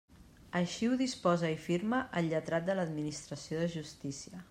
[0.59, 4.39] Així ho disposa i firma el lletrat de l'Administració de justícia.